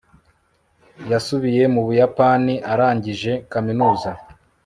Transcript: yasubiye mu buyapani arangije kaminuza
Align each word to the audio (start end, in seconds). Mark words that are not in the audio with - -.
yasubiye 1.11 1.63
mu 1.73 1.81
buyapani 1.87 2.53
arangije 2.71 3.31
kaminuza 3.51 4.09